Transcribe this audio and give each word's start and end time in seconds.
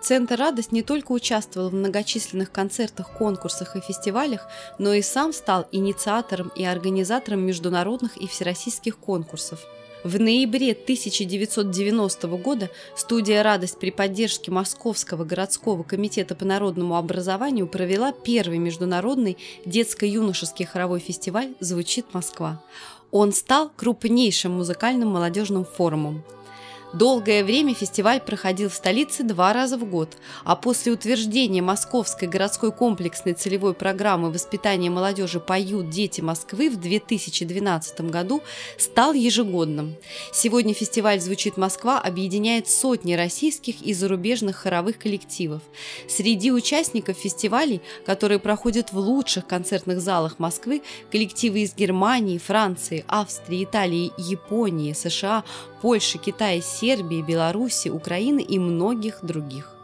Центр 0.00 0.36
«Радость» 0.36 0.72
не 0.72 0.82
только 0.82 1.12
участвовал 1.12 1.70
в 1.70 1.74
многочисленных 1.74 2.52
концертах, 2.52 3.10
конкурсах 3.12 3.76
и 3.76 3.80
фестивалях, 3.80 4.46
но 4.78 4.92
и 4.92 5.02
сам 5.02 5.32
стал 5.32 5.66
инициатором 5.72 6.52
и 6.54 6.64
организатором 6.64 7.40
международных 7.40 8.16
и 8.16 8.26
всероссийских 8.26 8.98
конкурсов. 8.98 9.66
В 10.04 10.20
ноябре 10.20 10.70
1990 10.70 12.28
года 12.36 12.70
студия 12.94 13.42
«Радость» 13.42 13.78
при 13.80 13.90
поддержке 13.90 14.52
Московского 14.52 15.24
городского 15.24 15.82
комитета 15.82 16.36
по 16.36 16.44
народному 16.44 16.96
образованию 16.96 17.66
провела 17.66 18.12
первый 18.12 18.58
международный 18.58 19.36
детско-юношеский 19.64 20.64
хоровой 20.64 21.00
фестиваль 21.00 21.54
«Звучит 21.58 22.14
Москва». 22.14 22.62
Он 23.10 23.32
стал 23.32 23.70
крупнейшим 23.74 24.52
музыкальным 24.52 25.08
молодежным 25.08 25.64
форумом. 25.64 26.22
Долгое 26.92 27.42
время 27.42 27.74
фестиваль 27.74 28.20
проходил 28.20 28.70
в 28.70 28.74
столице 28.74 29.24
два 29.24 29.52
раза 29.52 29.76
в 29.76 29.84
год, 29.84 30.16
а 30.44 30.54
после 30.54 30.92
утверждения 30.92 31.60
Московской 31.60 32.28
городской 32.28 32.70
комплексной 32.70 33.34
целевой 33.34 33.74
программы 33.74 34.30
воспитания 34.30 34.88
молодежи 34.88 35.40
«Поют 35.40 35.90
дети 35.90 36.20
Москвы» 36.20 36.70
в 36.70 36.76
2012 36.80 38.00
году 38.02 38.40
стал 38.78 39.12
ежегодным. 39.14 39.96
Сегодня 40.32 40.74
фестиваль 40.74 41.20
«Звучит 41.20 41.56
Москва» 41.56 42.00
объединяет 42.00 42.68
сотни 42.68 43.14
российских 43.14 43.82
и 43.82 43.92
зарубежных 43.92 44.56
хоровых 44.56 44.98
коллективов. 44.98 45.62
Среди 46.08 46.52
участников 46.52 47.16
фестивалей, 47.16 47.82
которые 48.06 48.38
проходят 48.38 48.92
в 48.92 48.98
лучших 48.98 49.46
концертных 49.46 50.00
залах 50.00 50.38
Москвы, 50.38 50.82
коллективы 51.10 51.60
из 51.60 51.74
Германии, 51.74 52.38
Франции, 52.38 53.04
Австрии, 53.08 53.64
Италии, 53.64 54.12
Японии, 54.16 54.92
США, 54.92 55.42
Польши, 55.82 56.18
Китая, 56.18 56.60
Сербии, 56.80 57.22
Беларуси, 57.22 57.88
Украины 57.88 58.40
и 58.40 58.58
многих 58.58 59.20
других. 59.22 59.75